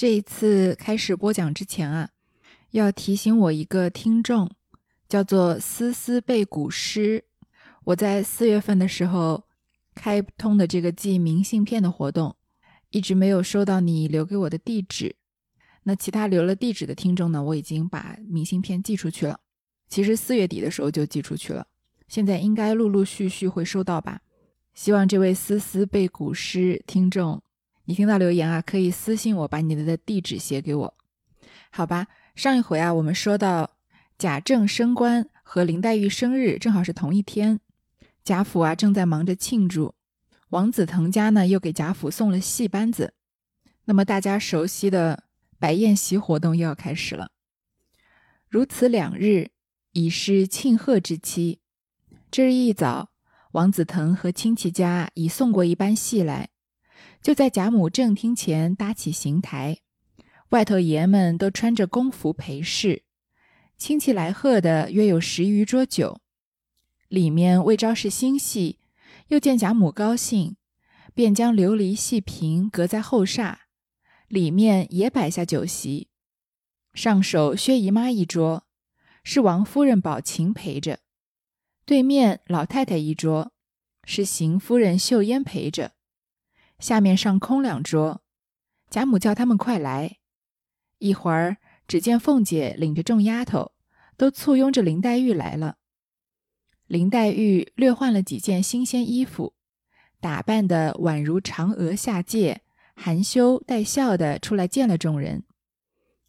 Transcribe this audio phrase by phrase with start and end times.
[0.00, 2.08] 这一次开始播讲之前啊，
[2.70, 4.50] 要提醒我一个听众，
[5.06, 7.26] 叫做思思背古诗。
[7.84, 9.44] 我在四月份的时候
[9.94, 12.34] 开通的这个寄明信片的活动，
[12.88, 15.16] 一直没有收到你留给我的地址。
[15.82, 19.38] 那其他留了地址的听众呢，我已经把明信片寄出去了。
[19.90, 21.66] 其实四月底的时候就寄出去了，
[22.08, 24.22] 现在应该陆陆续续会收到吧。
[24.72, 27.42] 希望这位思思背古诗听众。
[27.90, 30.94] 你听到留言啊，可以私信我，把你的地址写给我，
[31.72, 32.06] 好吧？
[32.36, 33.72] 上一回啊，我们说到
[34.16, 37.58] 贾政升官和林黛玉生日正好是同一天，
[38.22, 39.96] 贾府啊正在忙着庆祝，
[40.50, 43.14] 王子腾家呢又给贾府送了戏班子，
[43.86, 45.24] 那么大家熟悉的
[45.58, 47.32] 摆宴席活动又要开始了。
[48.48, 49.50] 如此两日，
[49.94, 51.58] 已是庆贺之期。
[52.30, 53.10] 这日一早，
[53.50, 56.50] 王子腾和亲戚家已送过一班戏来。
[57.22, 59.80] 就在贾母正厅前搭起行台，
[60.50, 63.02] 外头爷们都穿着宫服陪侍，
[63.76, 66.20] 亲戚来贺的约有十余桌酒。
[67.08, 68.78] 里面未招是新戏，
[69.28, 70.56] 又见贾母高兴，
[71.12, 73.62] 便将琉璃戏瓶隔在后厦，
[74.28, 76.08] 里面也摆下酒席。
[76.94, 78.66] 上首薛姨妈一桌，
[79.22, 81.00] 是王夫人宝琴陪着；
[81.84, 83.52] 对面老太太一桌，
[84.04, 85.92] 是邢夫人秀烟陪着。
[86.80, 88.22] 下面上空两桌，
[88.88, 90.16] 贾母叫他们快来。
[90.98, 93.72] 一会儿，只见凤姐领着众丫头，
[94.16, 95.76] 都簇拥着林黛玉来了。
[96.86, 99.54] 林黛玉略换了几件新鲜衣服，
[100.20, 102.62] 打扮的宛如嫦娥下界，
[102.96, 105.44] 含羞带笑的出来见了众人。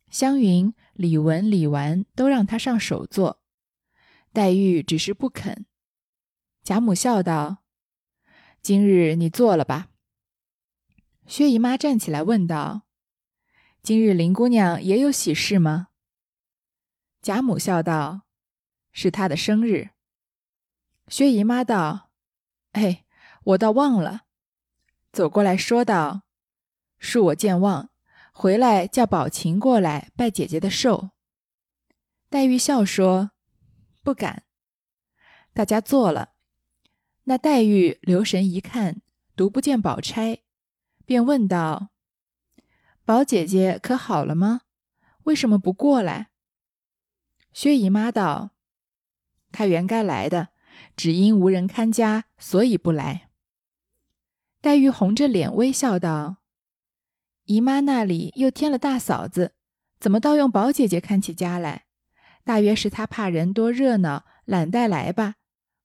[0.09, 3.41] 湘云、李文、李纨都让她上首座，
[4.33, 5.65] 黛玉只是不肯。
[6.61, 7.63] 贾母笑道
[8.61, 9.88] ：“今日你坐了吧。”
[11.31, 12.81] 薛姨妈站起来问道
[13.81, 15.87] ：“今日林姑娘也有喜事吗？”
[17.23, 18.23] 贾母笑道
[18.91, 19.91] ：“是她的生日。”
[21.08, 22.09] 薛姨妈道
[22.73, 23.05] ：“哎，
[23.45, 24.23] 我倒忘了。”
[25.14, 26.23] 走过来说道
[26.99, 27.91] ：“恕我健忘，
[28.33, 31.11] 回来叫宝琴过来拜姐姐的寿。”
[32.30, 33.31] 黛玉笑说
[34.03, 34.43] ：“不敢。”
[35.55, 36.33] 大家坐了，
[37.23, 39.02] 那黛玉留神一看，
[39.37, 40.40] 独不见宝钗。
[41.11, 41.89] 便问道
[43.04, 44.61] ：“宝姐姐可好了吗？
[45.23, 46.30] 为什么不过来？”
[47.52, 48.52] 薛姨妈道
[49.52, 50.54] ：“她原该来的，
[50.95, 53.27] 只因无人看家，所以不来。”
[54.64, 56.38] 黛玉红着脸微笑道
[57.44, 59.55] ：“姨妈那里又添了大嫂子，
[60.00, 61.88] 怎么倒用宝姐姐看起家来？
[62.45, 65.36] 大约是她怕人多热闹，懒带来吧。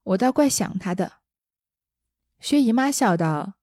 [0.04, 1.14] 我倒怪想她的。”
[2.38, 3.55] 薛姨妈笑道。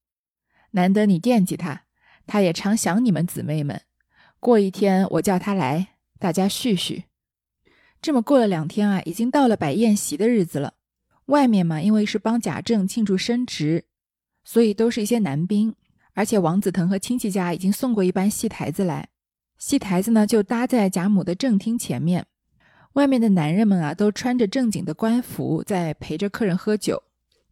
[0.74, 1.86] 难得你惦记他，
[2.28, 3.82] 他也常想你们姊妹们。
[4.40, 7.06] 过一天我叫他来，大家叙叙。
[8.02, 10.74] 这么过了两天啊，已经到了摆宴席的日子了。
[11.28, 13.86] 外面嘛，因为是帮贾政庆祝升职，
[14.44, 15.76] 所以都是一些男兵。
[16.14, 19.10] 而且王子腾和亲戚家已经送过一班戏台子来，
[19.58, 22.26] 戏台子呢就搭在贾母的正厅前面。
[22.94, 27.04] 外面的男人们啊，都穿着正经的官服，在陪着客人喝酒，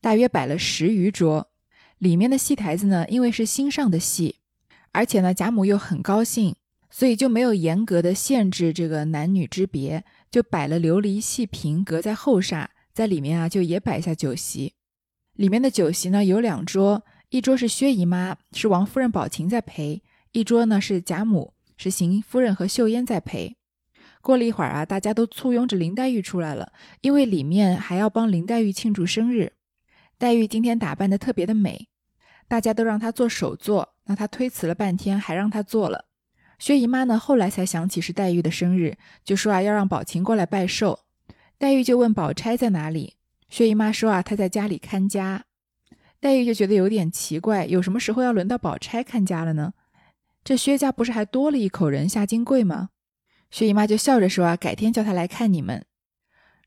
[0.02, 1.51] 大约摆了十余桌。
[2.02, 4.38] 里面的戏台子呢，因为是新上的戏，
[4.92, 6.56] 而且呢，贾母又很高兴，
[6.90, 14.74] 所以就没有严格的限制这个男女之别，就摆了琉璃戏屏隔在后厦，在里面啊，就也摆下酒席。
[15.36, 20.02] 里面的酒席呢有两桌，一桌是薛姨妈，是王夫人宝琴在陪；
[20.32, 23.56] 一桌呢是贾母，是邢夫人和秀烟在陪。
[24.24, 29.54] 过了一会儿啊，大家都簇拥着林黛玉出来了，因为里面还要帮林黛玉庆祝生日。
[30.18, 31.90] 黛玉今天打扮的特别的美。
[32.52, 36.04] 大家都让他做首座，那他推辞了半天，还让他做了。
[36.60, 41.00] 薛姨妈呢，后来才想起是黛玉的生日，就说啊要让宝琴过来拜寿。
[41.58, 43.16] 黛玉就问宝钗在哪里，
[43.48, 45.46] 薛姨妈说啊她在家里看家。
[46.20, 49.72] 黛玉就觉得有点奇怪，有什么时候要轮到宝钗看家了呢？
[50.44, 52.90] 这薛家不是还多了一口人夏金柜吗？
[53.50, 55.86] 薛姨妈就笑着说啊改天叫她来看你们。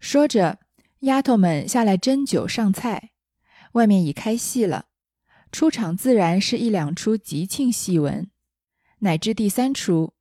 [0.00, 0.60] 说着，
[1.00, 3.10] 丫头们下来斟酒上菜，
[3.72, 4.86] 外面已开戏了。
[5.54, 8.28] 出场自然是一两出吉庆戏文，
[8.98, 10.12] 乃至第三出，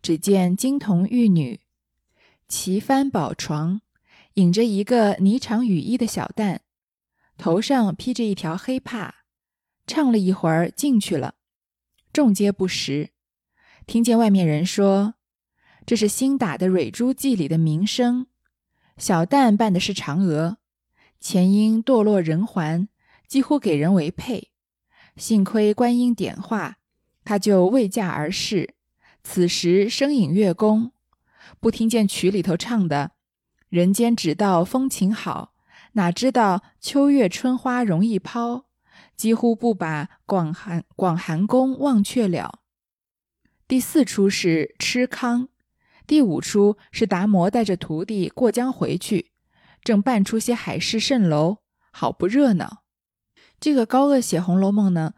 [0.00, 1.58] 只见金童玉女
[2.46, 3.80] 齐帆宝床，
[4.34, 6.60] 引着一个霓裳羽衣的小旦，
[7.36, 9.24] 头上披着一条黑帕，
[9.88, 11.34] 唱了一会儿进去了。
[12.12, 13.10] 众皆不识，
[13.88, 15.14] 听见外面人说，
[15.84, 18.28] 这是新打的《蕊珠记》里的名声。
[18.98, 20.58] 小旦扮的是嫦娥，
[21.18, 22.86] 前因堕落人寰，
[23.26, 24.52] 几乎给人为配。
[25.16, 26.76] 幸亏观音点化，
[27.24, 28.74] 他就未嫁而逝，
[29.24, 30.92] 此时声引乐宫，
[31.58, 33.12] 不听见曲里头唱的
[33.70, 35.54] “人间只道风情好，
[35.92, 38.66] 哪知道秋月春花容易抛”，
[39.16, 42.60] 几乎不把广寒广寒宫忘却了。
[43.66, 45.48] 第四出是吃糠，
[46.06, 49.32] 第五出是达摩带着徒弟过江回去，
[49.82, 51.58] 正扮出些海市蜃楼，
[51.90, 52.84] 好不热闹。
[53.66, 55.12] 这个高鹗写《红楼梦》呢，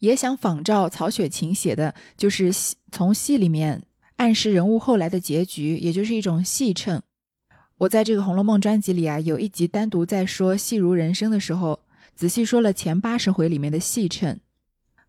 [0.00, 2.52] 也想仿照曹雪芹写的，就是
[2.92, 3.84] 从戏里面
[4.16, 7.00] 暗示人物后来的结局，也就是一种戏称。
[7.78, 11.80] 我在这个《红楼梦》专辑里啊，有一集单独在说戏如人生的时候，
[12.14, 14.38] 仔细说了前八十回里面的戏称。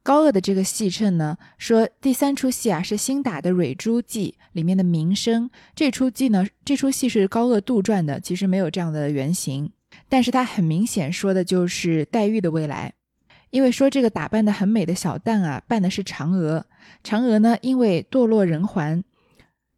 [0.02, 5.50] 高鹗的这个戏称呢，说第三出戏啊是新打的《蕊珠记》里面的名声。
[5.76, 9.74] 这出戏呢，这出戏是高鹗杜撰的，其实没有这样的原型。
[10.10, 12.94] 但是他很明显说的就是黛玉的未来，
[13.50, 16.66] 因为说这个打扮的很美的小旦啊，扮的是嫦娥。
[17.04, 19.04] 嫦娥呢，因为堕落人寰，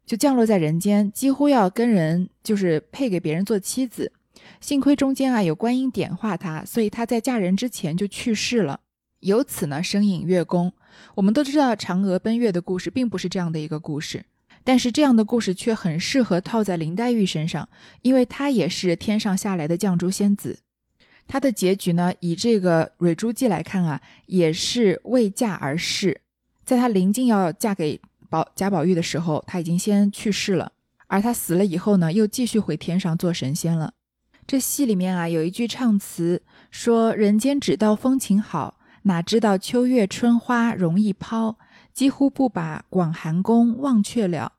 [0.06, 4.12] 就降落在人间，几乎要跟人就是配给别人做妻子。
[4.60, 8.80] 幸亏中间啊有观音点化她，所以她在嫁人之前就去世了。
[9.20, 10.72] 由此呢，声引月宫。
[11.14, 14.24] 我们都知道嫦娥奔月的故事并不是这样的一个故事，
[14.62, 17.68] 但是这样的故事却很适合套在林黛玉身上，
[18.02, 20.58] 因为她也是天上下来的绛珠仙子。
[21.26, 26.20] 她的结局呢，以这个《蕊珠记》来看啊，也是未嫁而逝。
[26.64, 30.72] 在她临近要嫁给宝贾宝玉的时候，她已经先去世了，
[31.06, 33.94] 而她死了以后呢，又继续回天上做神仙了。
[34.46, 41.56] 这戏里面啊，有一句唱词说：“人间只道风情好。”哪知道秋月春花容易抛，
[41.92, 44.52] 几乎不把广寒宫忘却了。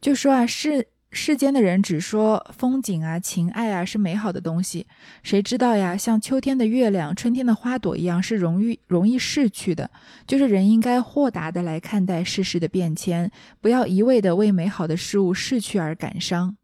[0.00, 4.86] 就说啊，世世间的人只说风景啊、情爱啊是美好的东西，
[5.22, 5.96] 谁知道呀？
[5.96, 9.90] 像秋天的月亮、春天的花朵一样，是容易容易逝去的。
[10.26, 13.30] 就是人应该豁达的来看待世事的变迁，
[13.60, 16.56] 不要一味的为美好的事物逝去而感伤。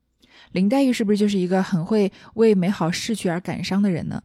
[0.52, 4.22] 林黛玉是不是就是一个很会为美好逝去而感伤的人呢？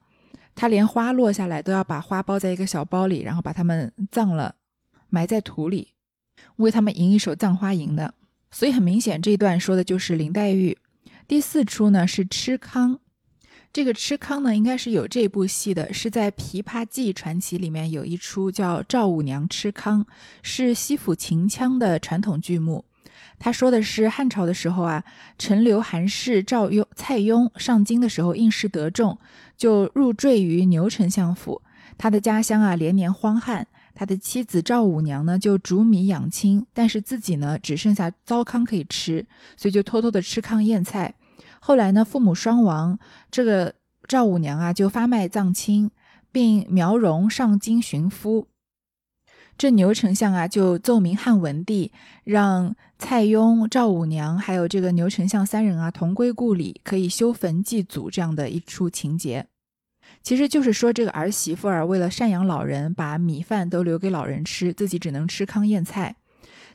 [0.53, 4.53] 她连花落下来都要把花包在一个小包里，然后把它们葬了，
[5.11, 5.89] 埋在土里，
[6.55, 8.15] 为他们吟一首《葬花吟》的。
[8.49, 10.75] 所以很明显，这一段说的就是林黛玉。
[11.27, 12.97] 第四出呢是吃糠，
[13.71, 20.03] 这个吃糠呢应该是有这部戏的，是在《琵琶记》传奇里面有一出叫《赵五娘吃糠》，
[20.41, 22.83] 是西府秦腔的传统剧目。
[23.39, 25.03] 他说的是汉朝的时候啊，
[25.37, 29.17] 陈留韩氏赵雍蔡邕上京的时候应试得中。
[29.57, 31.61] 就入赘于牛丞相府，
[31.97, 41.15] 他的家乡啊连年荒旱，他的妻子赵五娘呢就煮米养亲，但是自己呢只剩下糟糠可以吃，所以就偷偷的吃糠咽菜。
[41.59, 42.97] 后来呢父母双亡，
[43.29, 43.75] 这个
[44.07, 45.91] 赵五娘啊就发卖葬亲，
[46.31, 48.47] 并苗荣上京寻夫。
[49.57, 51.91] 这牛丞相啊就奏明汉文帝，
[52.23, 59.45] 让蔡邕、赵五娘还有这个牛丞相三人啊同归故里，可以修坟祭祖这样的一出情节。
[60.23, 66.15] 其实就是说，这个儿媳妇儿为了赡养老人，把米饭都留给老人吃，自己只能吃糠咽菜。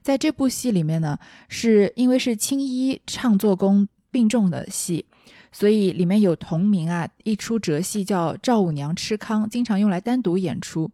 [0.02, 5.06] 在这部戏里面呢，是因为是青衣唱作工并重的戏，
[5.50, 10.90] 所以里面有同名啊一出折戏叫《赵五娘吃糠》，经常用来单独演出。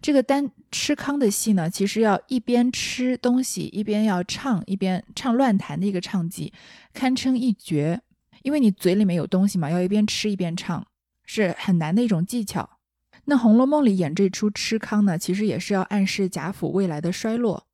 [0.00, 6.52] 这个单吃糠的戏呢，其实要一边吃东西，一边要唱，一边唱乱弹的一个唱技，
[6.92, 8.00] 堪称一绝。
[8.42, 10.86] 因为你嘴里面有东西嘛，要一边吃一边唱。
[11.24, 12.78] 是很难的一种技巧。
[13.26, 17.66] 那《红楼梦》里演这出吃糠呢，其实也是要暗示贾府未来的衰落，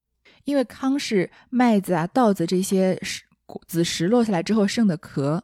[0.45, 3.23] 因为糠是麦子啊、稻子这些食
[3.67, 5.43] 子石落下来之后剩的壳。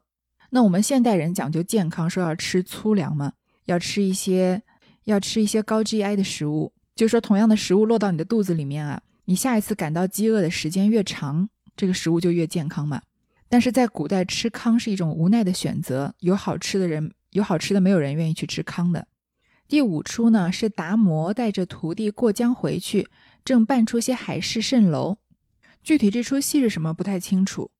[0.50, 3.32] 那我们现代人讲究健康，说要吃粗粮嘛，
[3.64, 4.62] 要吃一些
[5.04, 13.02] 要吃一些高 GI 的食物，就说同样的食物落到你的肚子里面啊，你下一次感到饥饿的时间越长，这个食物就越健康嘛。
[13.48, 17.12] 但是在古代吃糠是一种无奈的选择，有好吃的人。
[17.30, 19.06] 有好吃的，没有人愿意去吃糠的。
[19.68, 23.08] 第五出呢，是达摩带着徒弟过江回去，
[23.44, 25.18] 正扮出些海市蜃楼。
[25.82, 27.70] 具体这出戏是什么不太清楚，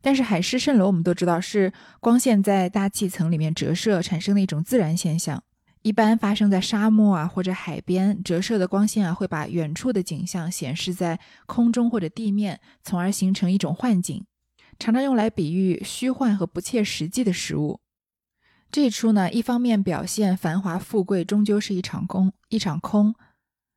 [0.00, 5.42] 但是海市蜃楼我们都知道是光线在大气层里面折射产生的一种自然现象，
[5.82, 14.24] 一般发生在沙漠啊或者海边，折射的光线啊会把远处的景象显示在空中或者地面，从而形成一种幻景，
[14.78, 17.80] 常常用来比喻虚幻和不切实际的事物。
[18.72, 23.14] 这出呢，一方面表现繁华富贵终究是一场空，一场空，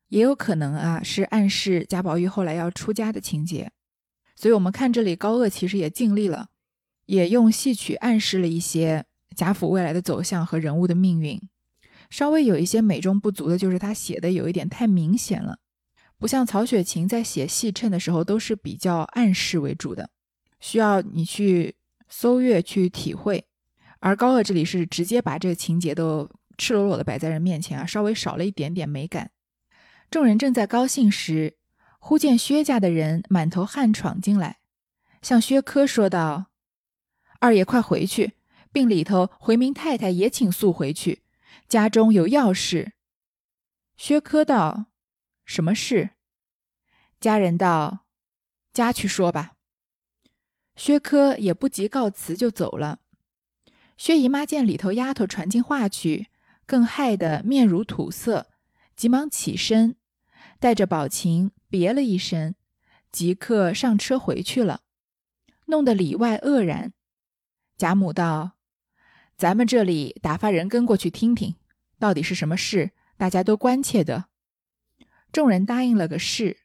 [0.07, 3.73] 也有可能啊是暗示贾宝玉后来要出家的情节。
[4.37, 6.47] 所以，我们看这里高鹗其实也尽力了，
[7.07, 11.41] 也用戏曲暗示了一些贾府未来的走向和人物的命运。
[12.09, 15.59] 稍微有一些美中不足的就是他写的有一点太明显了，
[16.17, 20.09] 不像曹雪芹在写戏称的时候都是比较暗示为主的，
[20.61, 21.75] 需要你去
[22.07, 23.45] 搜阅去体会。
[24.05, 29.31] 而高鹗这里是直接把这个情节都赤裸裸的摆在人面前啊，稍微少了一点点美感。
[30.11, 31.57] 众人正在高兴时，
[31.97, 34.59] 忽见薛家的人满头汗闯进来，
[35.23, 36.51] 向薛科说道
[37.41, 38.33] ：“二爷快回去，
[38.71, 41.23] 病里头回明太太也请速回去，
[41.67, 42.93] 家中有要事。”
[43.97, 44.85] 薛科道
[45.45, 46.11] ：“什么事？”
[47.19, 48.05] 家人道
[48.71, 49.53] ：“家去说吧。”
[50.77, 52.99] 薛科也不急告辞，就走了。
[53.97, 56.27] 薛姨妈见里头丫头传进话去，
[56.65, 58.47] 更害得面如土色，
[58.95, 59.95] 急忙起身，
[60.59, 62.55] 带着宝琴别了一声，
[63.11, 64.81] 即刻上车回去了，
[65.67, 66.93] 弄得里外愕然。
[67.77, 68.57] 贾母道
[69.37, 71.55] ：“咱们这里打发人跟过去听听，
[71.97, 72.91] 到底是什么事？
[73.17, 74.25] 大家都关切的。”
[75.31, 76.64] 众人答应了个是。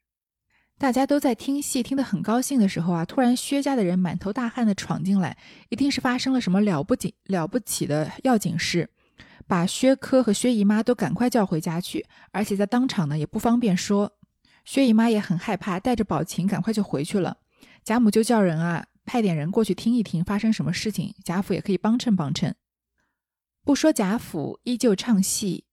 [0.81, 5.37] 大家都在听戏，听得很高兴的时候啊，突然薛家的人满头大汗的闯进来，
[5.69, 8.89] 一定是发生了什么了不紧、了不起的要紧事，
[9.47, 14.17] 把薛科和薛姨妈都赶快叫回家去，而且在当场呢也不方便说。
[14.65, 17.37] 薛姨妈也很害怕，带着宝琴赶快就回去了。
[17.85, 22.57] 贾母就叫人啊，派点人过去听一听发生什么事情，贾府也可以帮衬帮衬。
[23.67, 25.67] 不说贾府依旧唱戏，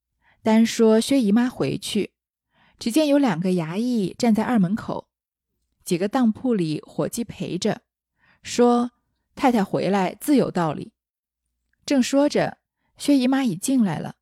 [0.43, 2.11] 单说薛姨妈回去。
[2.79, 5.07] 只见有两个衙役站在二门口，
[5.83, 7.81] 几个当铺里伙计陪着，
[8.43, 8.91] 说
[9.35, 10.93] ：“太太回来自有道理。”
[11.85, 12.59] 正说着，
[12.97, 14.15] 薛姨妈已进来了。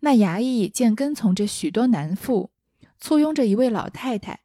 [0.00, 2.52] 那衙役见跟从着许多男妇，
[2.98, 4.40] 簇拥着一位老太太，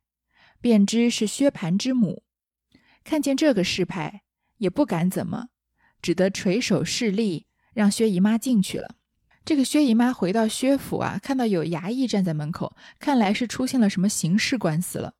[0.59, 2.23] 便知是薛蟠之母。
[3.03, 4.23] 看见这个事派，
[4.57, 5.49] 也不敢怎么，
[6.01, 8.95] 只得垂手示例，让薛姨妈进去了。
[9.45, 15.13] 这个薛姨妈回到薛府啊，看到有衙役站在门口，看来是出现了什么刑事官司了。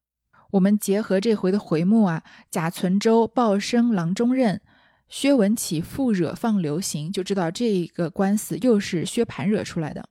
[0.54, 4.62] 我们结合这回的回目啊，贾存周报生郎中任，
[5.08, 10.10] 薛文启复惹放流刑，就知道这个官司又是薛蟠惹出来的。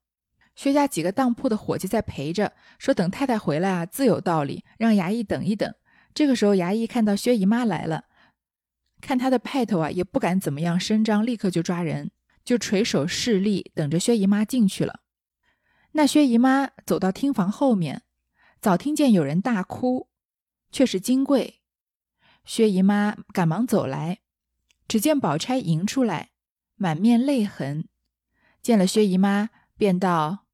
[0.54, 5.74] 薛家几个当铺的伙计在陪着，说等太太回来啊，自有道理，让衙役等一等。
[6.14, 8.04] 这个时候，衙役看到薛姨妈来了，
[9.00, 12.12] 看他的派头啊，也不敢怎么样声张，立刻就抓人。
[12.44, 15.00] 就垂手侍立，等着薛姨妈进去了。
[15.92, 18.02] 那薛姨妈走到厅房后面，
[18.60, 20.08] 早听见有人大哭，
[20.70, 21.60] 却是金贵。
[22.44, 24.20] 薛姨妈赶忙走来，
[24.86, 26.32] 只见宝钗迎出来，
[26.76, 27.88] 满面泪痕。
[28.60, 30.46] 见了薛姨妈，便道：“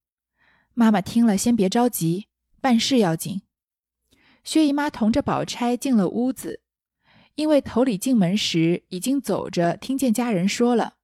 [0.75, 2.29] 妈妈听了，先别着急，
[2.61, 3.43] 办事要紧。”
[4.45, 6.63] 薛姨妈同着宝钗进了屋子，
[7.35, 10.99] 因为头里进门时已经走着，听见家人说了。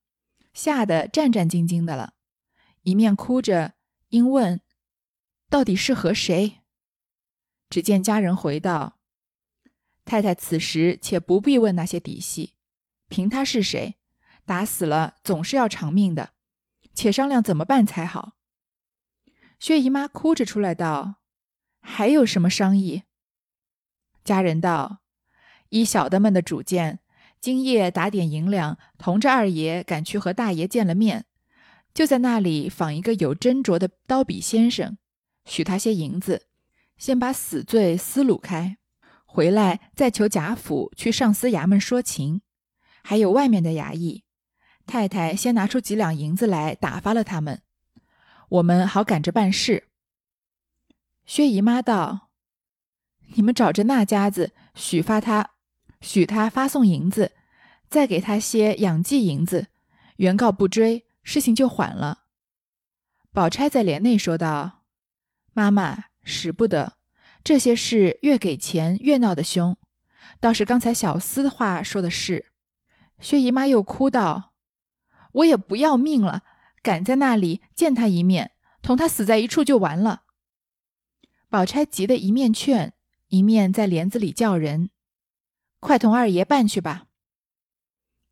[0.57, 2.15] 吓得战战兢兢的了，
[2.81, 3.75] 一面哭着，
[4.09, 4.59] 应问
[5.51, 6.63] ：“到底是和谁？”
[7.69, 8.97] 只见家人回道
[10.03, 12.55] ：“太太此时且不必问那些底细，
[13.07, 13.99] 凭他是谁，
[14.45, 16.31] 打死了总是要偿命的，
[16.95, 18.33] 且商量怎么办才好。”
[19.59, 21.17] 薛姨妈哭着出来道
[21.81, 23.03] ：“还有什么商议？”
[24.25, 25.03] 家人道
[25.69, 27.01] ：“依小的们的主见。”
[27.39, 31.25] 今夜打点银两，同着二爷赶去和大爷见了面，
[31.93, 34.97] 就在那里访一个有斟酌的刀笔先生，
[35.45, 36.47] 许他些银子，
[36.97, 38.77] 先把死罪撕鲁开，
[39.25, 42.41] 回来再求贾府去上司衙门说情，
[43.03, 44.23] 还有外面的衙役，
[44.85, 47.61] 太太先拿出几两银子来打发了他们，
[48.49, 49.87] 我们好赶着办事。
[51.25, 52.29] 薛姨妈道
[53.35, 55.51] ：“你们找着那家子，许发他。”
[56.01, 57.33] 许他发送银子，
[57.89, 59.67] 再给他些养济银子，
[60.17, 62.25] 原告不追，事情就缓了。
[63.31, 64.83] 宝钗在帘内说道
[65.53, 66.97] ：“妈妈使不得，
[67.43, 69.77] 这些事越给钱越闹得凶。
[70.39, 72.47] 倒是刚才小厮的话说的是。”
[73.19, 74.53] 薛姨妈又哭道
[75.33, 76.43] ：“我也不要命了，
[76.83, 78.51] 赶在那里见他一面，
[78.81, 80.23] 同他死在一处就完了。”
[81.49, 82.93] 宝钗急得一面劝，
[83.29, 84.91] 一面在帘子里叫人。
[85.79, 87.05] 快同二爷办去吧。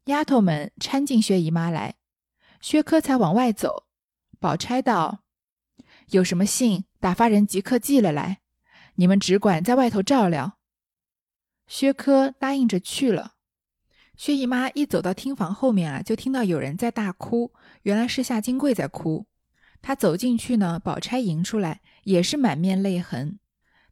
[0.05, 1.95] 丫头们搀进薛姨妈来，
[2.61, 3.85] 薛科才往外走。
[4.39, 5.23] 宝钗道
[6.11, 8.41] ：“有什么信，打发人即刻寄了来，
[8.95, 10.59] 你们只管在外头照料。”
[11.67, 13.33] 薛科答应着去了。
[14.15, 19.25] 薛姨妈一走到厅房后面啊，就听到有人在大哭，原来是夏金桂在哭。
[19.81, 23.39] 她走进去呢，宝钗迎出来，也是满面泪痕。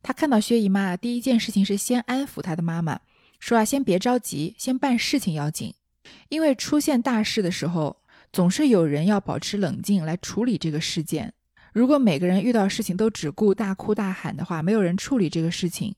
[0.03, 3.01] 她看到薛姨妈，第一件事情是先安抚她的妈妈。
[3.45, 5.73] 说啊，先别着急，先办事情要紧。
[6.29, 7.97] 因为出现大事的时候，
[8.31, 11.33] 总是有人要保持冷静来处理这个事件。
[11.73, 15.93] 如果每个人遇到事情都只顾大哭大喊的话，没有人处理这个事情，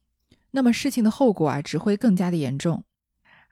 [0.49, 2.83] 那么事情的后果啊只会更加的严重。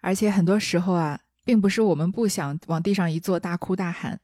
[0.01, 4.19] 而且很多时候啊，并不是我们不想往地上一坐大哭大喊，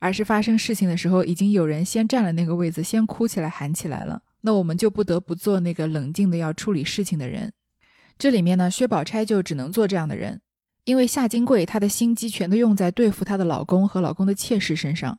[0.00, 4.20] 而是发生事情的时候，已经有人先占了那个位子，先哭起来喊起来了。
[4.42, 7.50] 那我们就不得不做那个冷静的要处理事情的人。
[8.18, 10.40] 这里面呢，薛宝钗就只能做这样的人，
[10.84, 15.18] 因为夏金桂她的心机全都用在对付她的老公和老公的妾室身上。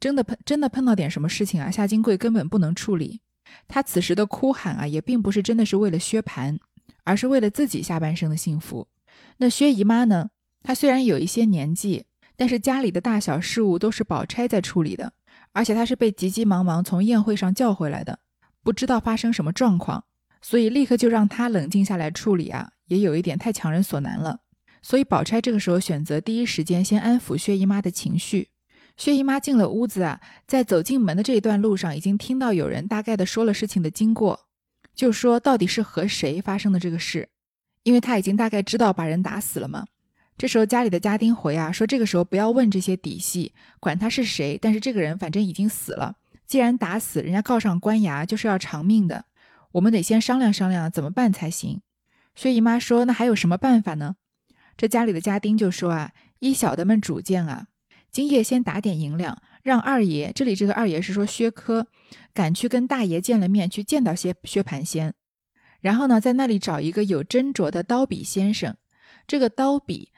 [0.00, 3.20] 真的碰真的碰到点什么事情啊，夏金桂根本不能处理。
[3.66, 6.58] 她此时的哭喊啊，也并不是真的是为了薛蟠，
[7.04, 8.88] 而是为了自己下半生的幸福。
[9.36, 10.30] 那薛姨妈呢？
[10.62, 15.12] 她虽然有一些年纪，但是家里的大小事务都是宝钗在处理的，
[15.52, 18.20] 而且她是被急急忙忙从宴会上叫回来的，
[18.62, 20.04] 不知道发生什么状况，
[20.40, 24.40] 所以立刻就让他冷静下来处理啊，也有一点太强人所难了。
[24.80, 28.48] 所以宝钗这个时候选择第一时间先安抚薛姨妈的情绪。
[28.96, 34.48] 薛姨妈进了屋子啊，在走进门的这一段路上，已经听到有人大概的说了事情的经过，
[34.94, 37.28] 就说到底是和谁发生的这个事，
[37.84, 39.86] 因为他已经大概知道把人打死了嘛。
[40.36, 46.16] 这时候家里的家丁回啊，说这个时候不要问这些底细，管他是谁，但是这个人反正已经死了，
[46.46, 49.24] 既然打死人家告上官衙就是要偿命的，
[49.72, 51.82] 我们得先商量商量怎么办才行。
[52.34, 54.16] 薛姨妈说那还有什么办法呢？
[54.76, 57.66] 这家里的家丁就说啊，依小的们主见啊。
[58.10, 61.88] 今夜先打点银两，让二爷，这里这个二爷是说薛科，
[62.32, 65.12] 赶去跟大爷见了面，去见到薛薛蟠仙，
[65.80, 68.76] 然后呢，在那里找一个有斟酌的刀笔先生。
[69.26, 70.10] 这个刀笔，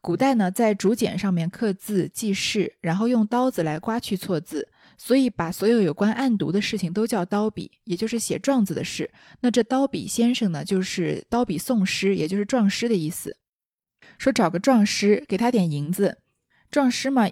[0.00, 4.68] 古代呢在竹简上面刻字记事，然后用刀子来刮去错字，
[4.98, 9.10] 所以把所有有关案牍的事情都叫刀笔，也就是写状子的事。
[9.40, 13.36] 那这刀笔先生呢，就是刀笔诵诗，也就是状诗的意思。
[14.18, 16.18] 说找个状师，给他点银子。
[16.70, 17.28] 壮师嘛，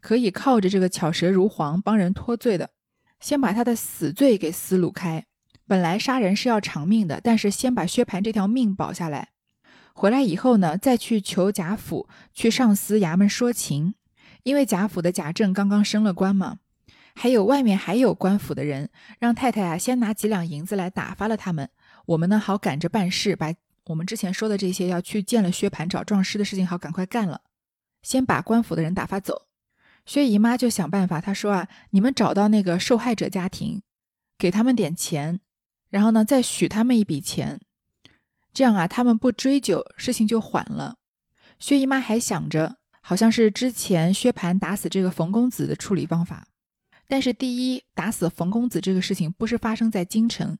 [0.00, 2.70] 可以靠着这个巧舌如簧帮人脱罪的，
[3.20, 5.26] 先把他的死罪给撕撸开。
[5.66, 9.30] 本来杀人是要偿命的，但是先把薛蟠这条命保下来。
[9.94, 13.94] 回来以后呢，再去求贾府，去上司衙门说情。
[14.42, 16.58] 因为贾府的贾政刚刚升了官嘛，
[17.14, 21.70] 还有外面还有官府的人，让太太啊先拿几两银子来打发了他们。
[22.06, 23.54] 我们呢好赶着办事，把
[23.86, 27.42] 我们之前说的这些要去见了薛蟠找壮师的事情好赶快干了。
[28.02, 29.46] 先把官府的人打发走，
[30.04, 31.20] 薛姨妈就想办法。
[31.20, 33.82] 她说啊，你们找到那个受害者家庭，
[34.36, 35.40] 给他们点钱，
[35.88, 37.60] 然后呢再许他们一笔钱，
[38.52, 40.96] 这样啊他们不追究，事情就缓了。
[41.58, 46.48] 薛姨妈还想着，好像是之前薛蟠打死这个冯公子的处理方法，
[47.08, 50.58] 但是第一打死冯公子这个事情不是发生在京城，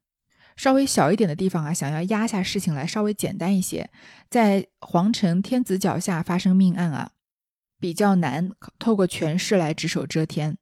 [0.56, 3.90] 稍微小一点的地方啊，想要压下事情来稍微简单一些，
[4.28, 7.10] 在皇城天子脚下发生命案啊。
[7.80, 10.56] 比较难透过权势来只手遮天。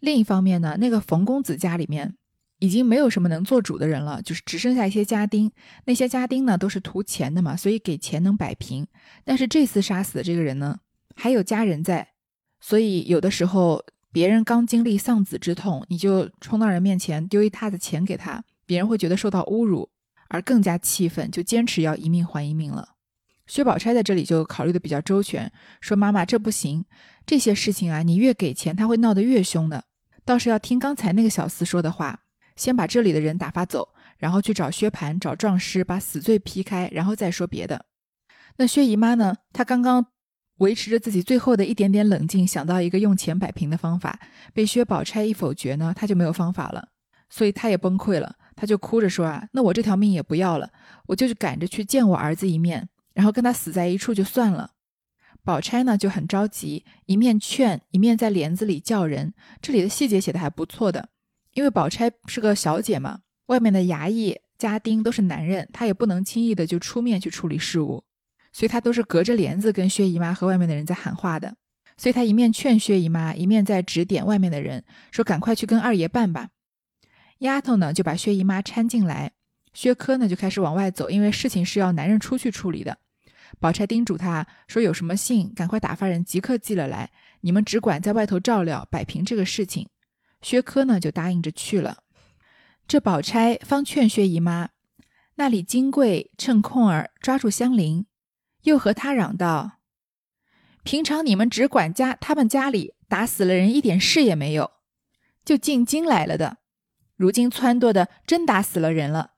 [0.00, 2.16] 另一方面呢，那个冯公子家里面
[2.58, 5.50] 已经没有什么能做主的人了，就是只剩下一些家丁。
[5.86, 8.86] 那些家丁呢都是图钱的嘛，所以给钱能摆平。
[9.24, 10.80] 但是这次杀死的这个人呢，
[11.16, 12.08] 还有家人在，
[12.60, 19.90] 所以有的时候别人刚经历丧子之痛，你就冲到人面前丢一沓子钱给他，别人会觉得受到侮辱，
[20.28, 22.94] 而更加气愤，就坚持要一命还一命了。
[23.46, 26.84] 薛宝钗在这里就考虑的比较周全，说：“妈妈，这不行，
[27.24, 29.84] 这些事情啊，你越给钱，他会闹得越凶的。
[30.24, 32.20] 倒是要听刚才那个小厮说的话，
[32.56, 37.86] 先把这里的人打发走，然后去找薛蟠，找壮师，把死罪劈开，然后再说别的。”
[38.58, 39.36] 那薛姨妈呢？
[39.52, 40.08] 她刚刚
[40.58, 44.20] 维持着自己最后的一点点冷静，想到一个用钱摆平的方法，
[44.52, 46.88] 被薛宝钗一否决呢，她就没有方法了，
[47.28, 50.70] 所以她也崩溃了，她就哭着说：“啊，那我这条命也不要了，
[51.06, 54.72] 我就是赶着去见我儿子一面。”然后跟他死在一处就算了，
[55.42, 59.34] 宝钗呢就很着急，一面劝，一面在帘子里叫人。
[59.60, 61.08] 这里的细节写的还不错的，
[61.54, 68.04] 因为宝钗是个小姐嘛，外面的衙役、家丁都是男人，她也不能轻易的就出面去处理事务，
[68.52, 71.56] 所以她都是隔着帘子跟薛姨妈和外面的人在喊话的。
[71.96, 76.50] 所以她一面劝薛姨妈，一面在指点外面的人，说赶快去跟二爷办吧。
[77.38, 79.32] 丫头呢就把薛姨妈搀进来，
[79.72, 82.98] 薛科呢就开始往外走，因为事情是要男人出去处理的。
[83.58, 87.10] 宝钗叮嘱他说：“有什么信，赶快打发人即刻寄了来。
[87.40, 89.88] 你们只管在外头照料，摆平这个事情。”
[90.42, 91.98] 薛科呢就答应着去了。
[92.86, 94.68] 这宝钗方劝薛姨妈，
[95.36, 98.04] 那里金贵趁空儿抓住香菱，
[98.68, 99.80] 又和他嚷道
[100.84, 104.72] ：“平常你们只管家他们家里打死了人，一点事也没有，
[105.44, 106.58] 就进京来了的。
[107.16, 109.32] 如今撺掇的真打死了人了。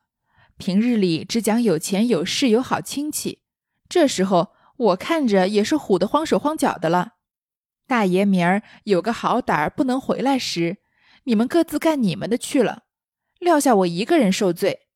[0.59, 3.41] 平日里只讲有钱有势有好亲戚。”
[3.89, 7.15] 这时候我看着也是唬得慌手慌脚的了。
[7.87, 10.79] 大爷明儿有个好胆儿不能回来时，
[11.25, 12.85] 你们各自干你们的去了，
[13.39, 14.89] 撂下我一个人受罪。”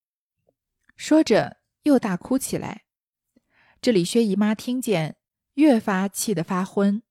[0.97, 2.84] 说着又大哭起来。
[3.85, 5.17] 这里薛姨妈听见，
[5.57, 7.03] 越发气得发昏。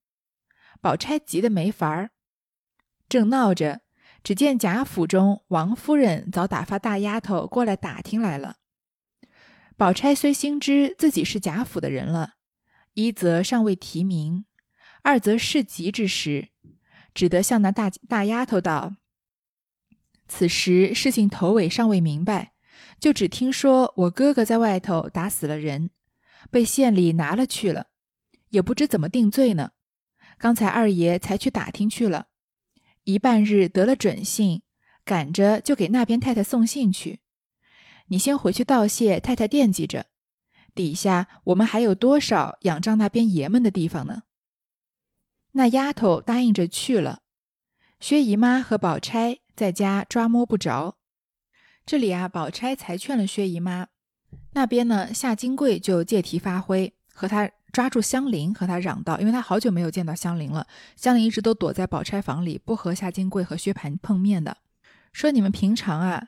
[0.81, 2.09] 宝钗急得没法儿，
[3.07, 3.81] 正闹着，
[4.23, 8.55] 只见贾府中王夫人早打发大丫头过来打听来了。
[9.77, 12.37] 宝钗虽心知自己是贾府的人了，
[12.95, 14.45] 一则尚未提名，
[15.03, 16.49] 二则事急之时，
[17.13, 18.95] 只得向那大大丫头道
[20.27, 22.53] ：“此时事情头尾尚未明白，
[22.99, 25.91] 就只听说我哥哥在外头打死了人。”
[26.51, 27.87] 被县里拿了去了，
[28.49, 29.71] 也不知怎么定罪呢。
[30.37, 32.27] 刚才二爷才去打听去了，
[33.03, 34.61] 一半日得了准信，
[35.05, 37.21] 赶着就给那边太太送信去。
[38.07, 40.07] 你先回去道谢，太太惦记着。
[40.75, 44.23] 底下我们还有多少仰仗那边爷们的地方呢？
[45.51, 47.21] 那丫头答应着去了。
[47.99, 50.97] 薛姨妈和宝钗在家抓摸不着。
[51.85, 53.87] 这里啊，宝钗才劝了薛姨妈。
[54.53, 64.57] 那边呢，夏金桂就借题发挥，和他抓住香菱，和他嚷道：“因为他好久没有见到香菱了，香菱一直都躲在宝钗房里，不和夏金桂和薛蟠碰面的。
[65.11, 66.27] 说你们平常啊，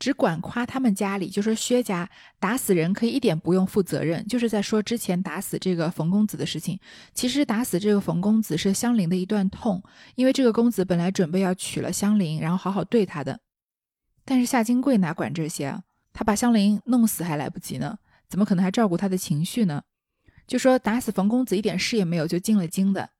[0.00, 6.80] 只管夸他们家里，就说薛家打死人可以一点不用负责任，就是在说之前打死这个冯公子的事情。
[7.14, 9.80] 其实打死这个冯公子是香菱的一段痛，
[10.16, 13.38] 因为这个公子本来准备要娶了香菱，然后好好对她的，
[14.24, 17.98] 但是夏金桂哪管这些啊？”他把香菱弄死还来不及呢，
[18.28, 19.82] 怎么可能还照顾他的情绪呢？
[20.46, 23.10] 就说打死冯公子一点事也没有，就进了京的。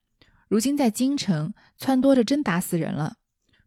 [0.48, 3.16] 如今在京城撺掇着，真打死人了。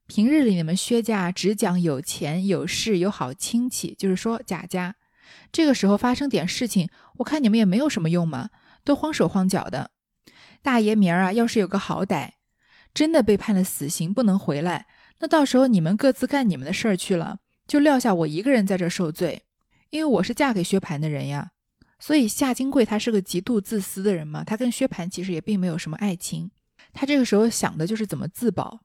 [0.06, 4.96] 平日里你们薛家只讲有钱有势有好亲戚，就是说贾家。
[5.52, 8.52] 这个时候发生点事情，我看你们也没有什么用嘛，
[8.84, 9.90] 都慌手慌脚的。
[10.62, 12.34] 大爷明儿啊，要是有个好歹，
[12.94, 14.86] 真的被判了死刑不能回来，
[15.20, 17.40] 那到时候你们各自干你们的事儿去了。
[17.67, 19.43] 就撂下我一个人在这受罪，
[19.89, 21.51] 因为我是嫁给薛蟠的人呀。
[21.99, 26.51] 所以夏金贵他是个极度自私的人嘛，他跟薛蟠其实也并没有什么爱情。
[26.93, 28.82] 他这个时候想的就是怎么自保。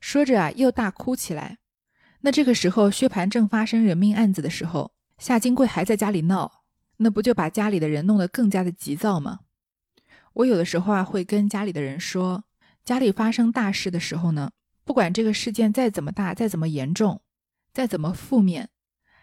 [0.00, 1.58] 说着啊，又大哭起来。
[2.20, 6.62] 那这个时候，薛蟠正发生人命案子的时候，夏金贵还在家里闹，
[6.98, 9.40] 那不就把家里的人弄得更加的急躁吗？
[10.34, 12.44] 我有的时候啊，会跟家里的人说，
[12.84, 14.52] 家里发生大事的时候呢，
[14.84, 17.20] 不管这个事件再怎么大，再怎么严重。
[17.72, 18.68] 再怎么负面，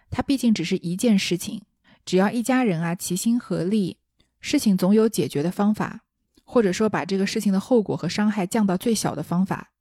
[0.10, 1.64] 它毕竟只是一件事情。
[2.06, 3.98] 只要一家人啊齐心合力，
[4.40, 6.02] 事情总有解决的方法，
[6.44, 9.72] 或者说把这个事情的后果和伤害降到最小的方法。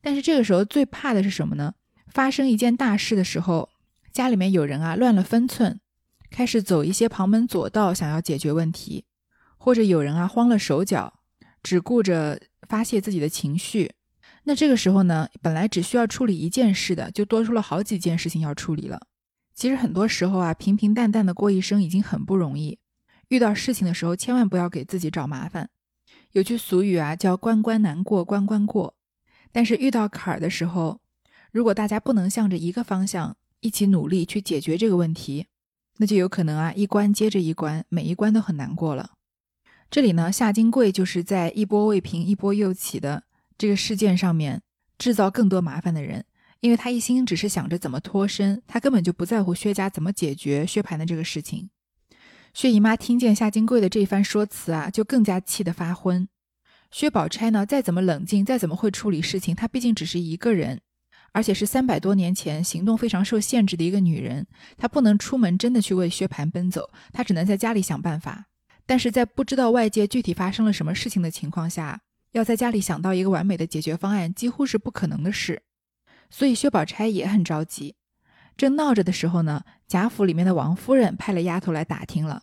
[0.00, 1.74] 但是这个时候最怕的是什么呢？
[2.08, 3.68] 发生一件大事的时候，
[4.12, 5.80] 家里面有人啊乱了分寸，
[6.30, 9.04] 开始走一些旁门左道，想要解决问题，
[9.58, 11.20] 或者有人啊慌了手脚，
[11.62, 13.92] 只顾着发泄自己的情绪。
[14.44, 19.06] 那这个时候呢，本来只需要处理一件事的，就多出了好几件事情要处理了。
[19.54, 22.78] 其实很多时候啊，平平淡淡的过一生已经很不容易。
[23.28, 25.70] 遇到事情的时候，千万不要给自己找麻烦。
[26.32, 28.94] 有句俗语啊，叫“关关难过关关过”。
[29.50, 31.00] 但是遇到坎儿的时候，
[31.50, 35.46] 如果大家不能向着一个方向一起努力去解决这个问题，
[35.96, 39.12] 那就有可能啊，一关接着一关，每一关都很难过了。
[39.88, 43.22] 这里呢，夏金贵就是在一波未平一波又起的。
[43.56, 44.62] 这个事件上面
[44.98, 46.24] 制造更多麻烦的人，
[46.60, 51.70] 因为他一心只是想着怎么脱身，他根本就不在乎薛家怎么解决薛蟠的这个事情。
[52.52, 56.28] 薛姨妈听见夏金贵的这番说辞啊，就更加气得发昏。
[56.90, 60.80] 薛宝钗呢，再怎么冷静，再怎么会处理事情，她毕竟只是一个人，
[61.32, 68.46] 而且是三百多年前行动非常受限制的一个女人，她不能出门真的去为薛蟠奔走，她只能在家里想办法。
[68.86, 72.00] 但是在不知道外界具体发生了什么事情的情况下。
[72.34, 75.62] 要在家里想到一个完美的解决方案，几乎是不可能的事，
[76.28, 77.94] 所以薛宝钗也很着急。
[78.56, 82.42] 正闹着的时候呢，贾府里面的王夫人派了丫头来打听了。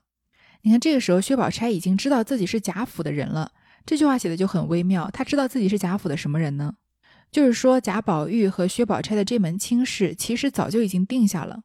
[0.61, 3.51] 你看，这个时候薛宝钗已经知道自己是贾府的人了。
[3.85, 6.75] 这句话写的就很微妙，她知道自己是贾府的什么人呢？
[7.29, 11.63] 就是说贾宝玉和薛宝钗的这门亲事，其实早就已经定下了。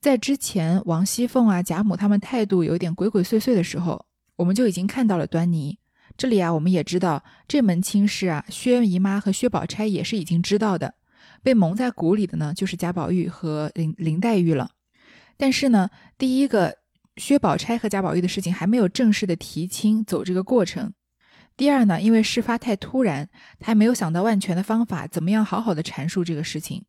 [0.00, 4.04] 在之前王熙凤啊、贾母他们态度有点鬼鬼祟祟的时候，
[4.36, 5.78] 我们就已经看到了端倪。
[6.16, 10.94] 这里啊，我们也知道这门亲事啊，薛姨妈和薛宝钗也是已经知道的。
[11.42, 14.70] 被蒙在鼓里的呢，就是贾宝玉和林林黛玉了。
[15.36, 16.78] 但是呢，第一个
[17.16, 20.92] 薛宝钗和贾宝玉的事情还没有正式的提亲走这个过程。
[21.56, 26.84] 第二呢，因为事发太突然，他还没有想到万全的方法，怎么样好好的阐述这个事情，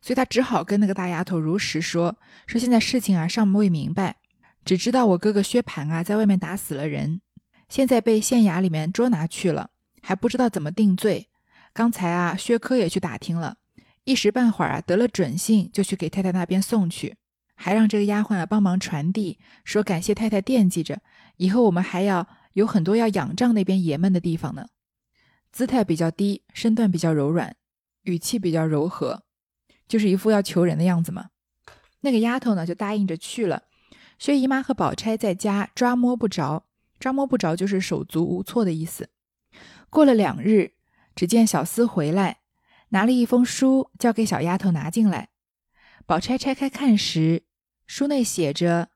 [0.00, 4.16] 所以他只好跟那个大丫头如实说：说现在事情啊尚未明白，
[4.64, 7.20] 只知道我哥哥薛蟠啊在外面打死了人。
[7.74, 11.26] 现在被县衙里面捉拿去了，还不知道怎么定罪。
[11.72, 13.56] 刚才啊，薛科也去打听了，
[14.04, 17.16] 一时半会儿啊得了准信，就去给太太那边送去，
[17.56, 21.00] 还让这个丫鬟啊帮忙传递，说感谢太太惦记着，
[21.36, 24.68] 以后我们还要有很多要仰仗那边爷们的地方呢。
[25.50, 27.56] 姿态比较低，身段比较柔软，
[28.02, 29.24] 语气比较柔和，
[29.88, 31.30] 就是一副要求人的样子嘛。
[32.02, 33.64] 那个丫头呢就答应着去了。
[34.20, 36.66] 薛姨妈和宝钗在家抓摸不着，
[37.04, 39.10] 抓摸不着就是手足无措的意思。
[39.90, 40.72] 过了两日，
[41.14, 42.38] 只见小厮回来，
[42.88, 45.28] 拿了一封书，交给小丫头拿进来。
[46.06, 47.44] 宝钗拆开看时，
[47.86, 48.88] 书内写着：“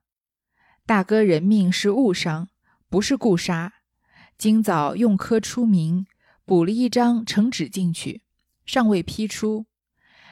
[0.87, 2.49] 大哥人命是误伤，
[2.89, 3.73] 不是故杀。
[4.39, 6.07] 今早用科出名。”
[6.43, 8.23] 补了一张呈纸进去，
[8.65, 9.67] 尚未批出。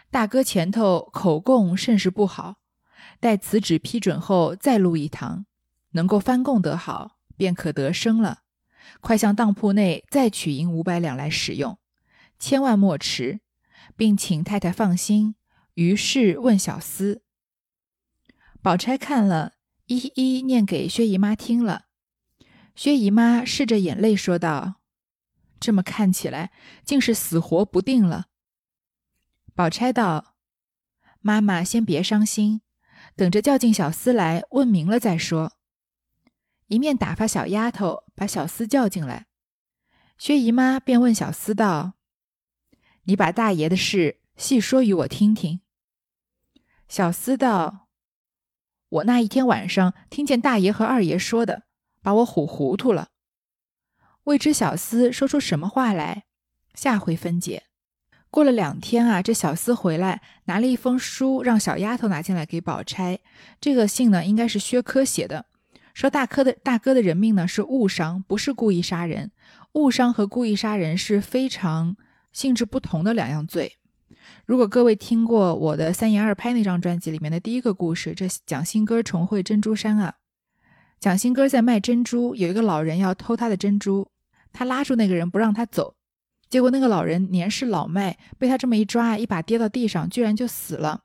[0.09, 2.55] 大哥前头口供甚是不好，
[3.19, 5.45] 待此纸批准后再录一堂，
[5.91, 8.41] 能够翻供得好，便可得生了。
[8.99, 11.77] 快向当铺内再取银五百两来使用，
[12.39, 13.39] 千万莫迟，
[13.95, 15.35] 并请太太放心。
[15.75, 17.19] 于是问小厮，
[18.61, 19.53] 宝钗看了
[19.85, 21.85] 一一念给薛姨妈听了。
[22.75, 24.75] 薛姨妈拭着眼泪说道。
[25.59, 26.51] 这么看起来，
[26.85, 28.27] 竟是死活不定了。
[29.55, 30.35] 宝钗道
[31.19, 32.61] ：“妈妈先别伤心，
[33.15, 35.56] 等着叫进小厮来问明了再说。”
[36.67, 39.25] 一面打发小丫头把小厮叫进来。
[40.17, 41.93] 薛姨妈便问小厮道
[43.03, 45.61] ：“你把大爷的事细说与我听听。”
[46.89, 47.87] 小厮道
[48.89, 51.63] ：“我那一天晚上听见大爷和二爷说的，
[52.01, 53.09] 把我唬糊涂了。”
[54.25, 56.25] 未知小厮说出什么话来，
[56.73, 57.63] 下回分解。
[58.29, 63.19] 过了两天啊，这小厮回来拿了一封书，让小丫头拿进来给宝钗。
[63.61, 65.45] 这个信呢，应该是薛科写的，
[65.97, 69.31] 说大哥的大哥的人命呢是误伤，不是故意杀人。
[69.73, 71.97] 误伤和故意杀人是非常
[72.31, 73.77] 性质不同的两样罪。
[74.45, 80.17] 如果各位听过我的三言二拍那张专辑里面的第一个故事，这蒋新哥重会珍珠山啊，
[80.99, 84.07] 蒋新哥在卖珍珠，有一个老人要偷他的珍珠。
[84.53, 85.95] 他拉住那个人不让他走，
[86.47, 91.01] 结果那个老人年事老迈，被他这么一抓，一把跌到地上，居然就死了。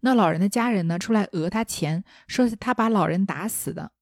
[0.00, 3.92] 那老人的家人呢，出来讹他钱，说是他把老人打死的。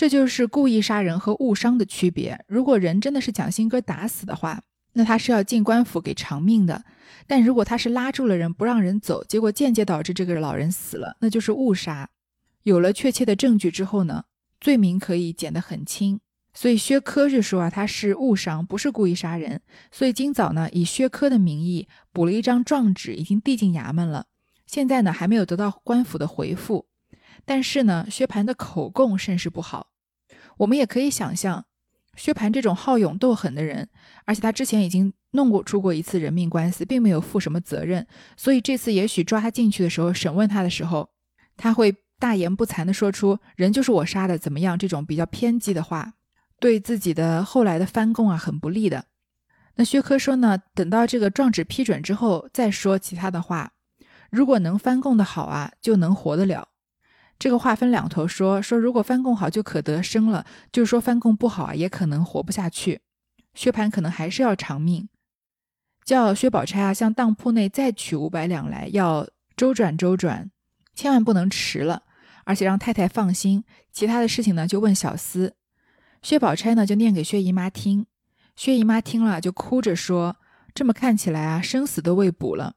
[0.00, 2.42] 这就是故意杀人和误伤的区别。
[2.48, 4.62] 如果人真的是蒋新哥打死的话，
[4.94, 6.82] 那他是要进官府给偿命的。
[7.26, 12.08] 但如果他是拉住了人不让人走，结果间接导致这个老人死了，那就是误杀。
[12.62, 14.24] 有了确切的证据之后呢，
[14.58, 16.18] 罪名可以减得很轻。
[16.54, 19.60] 所以薛科就说啊，他是误伤，不是故意杀人。
[19.92, 24.24] 所以今早呢，以薛科的名义补了一张状纸，已经递进衙门了。
[24.64, 26.86] 现在呢，还没有得到官府的回复。
[27.44, 29.88] 但是呢，薛蟠的口供甚是不好。
[30.60, 31.64] 我们也可以想象，
[32.16, 33.88] 薛蟠这种好勇斗狠的人，
[34.26, 38.06] 而且他之前已经弄过出过一次人命官司，并没有负什么责任。
[38.36, 41.08] 所以这次也许抓他进去的时候，审问他的时候，
[41.56, 46.14] 他会大言不惭地说出“人就是我杀的”怎么样这种比较偏激的话。
[46.58, 49.06] 对自己的后来的翻供啊很不利的。
[49.76, 53.72] 那薛科说呢，等到这个状纸批准之后再说其他的话。
[54.30, 56.68] 如果能翻供的好啊，就能活得了。
[57.40, 63.00] 这个话分两头说，说如果翻供好就可得生了，就是说翻供不好啊，也可能活不下去。
[63.54, 65.08] 薛蟠可能还是要偿命，
[66.04, 69.26] 叫薛宝钗啊向当铺内再取五百两来，要
[69.56, 70.50] 周转周转，
[70.94, 72.02] 千万不能迟了，
[72.44, 73.64] 而且让太太放心。
[73.90, 75.52] 其他的事情呢，就问小厮。
[76.20, 78.06] 薛宝钗呢，就念给薛姨妈听。
[78.54, 80.36] 薛姨妈听了，就哭着说
[80.74, 82.74] ：“这么看起来啊，生死都未卜了。”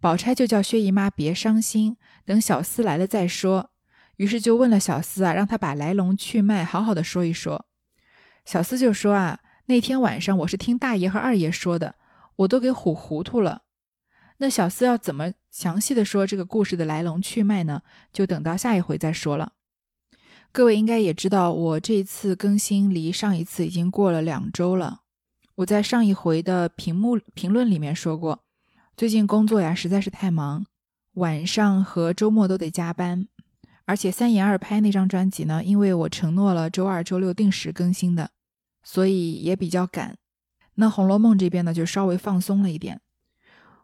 [0.00, 3.70] 宝钗就叫薛姨妈别伤心，等小厮来了再说。
[4.16, 7.66] 于是就问了小厮啊，让他把来龙去脉好好的说一说。
[8.44, 11.96] 小厮就说啊：“那天晚上我是听大爷和二爷说的，
[12.36, 13.62] 我都给唬糊涂了。”
[14.38, 17.82] 那小厮要怎么详细的说这个故事的来龙去脉呢？
[18.12, 19.52] 就等到下一回再说了。
[20.52, 25.00] 各位应该也知道，我这一次更新离上一次已经过了两周了。
[25.56, 28.45] 我在上一回的屏幕评论里面说过，
[28.96, 30.64] 最近工作呀实在是太忙，
[31.12, 33.28] 晚上和周末都得加班。
[33.84, 38.30] 而且三言二拍那张专辑呢，因为我承诺了周二、周六定时更新的，
[38.82, 40.16] 所以也比较赶。
[40.76, 43.02] 那《红楼梦》这边呢，就稍微放松了一点。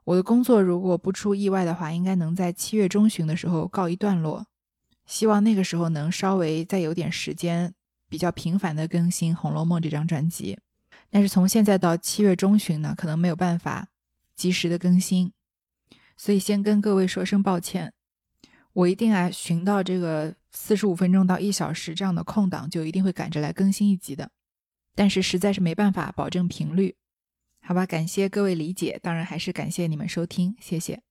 [0.05, 4.47] 我的工作如果不出意外的话，应该能在七月中旬的时候告一段落。
[5.05, 7.75] 希望那个时候能稍微再有点时间，
[8.09, 10.59] 比较频繁的更新《红楼梦》这张专辑。
[11.11, 13.89] 但是从现在到七月中旬呢，可能没有办法
[14.35, 15.33] 及时的更新，
[16.17, 17.93] 所以先跟各位说声抱歉。
[18.73, 24.31] 我一定啊，寻到这个四十五分钟到一小时这样的空档，就一定会赶着来更新一集的。
[24.95, 26.97] 但是实在是没办法保证频率。
[27.61, 31.03] 好吧，感谢各位理解，当然还是感谢你们收听，谢谢。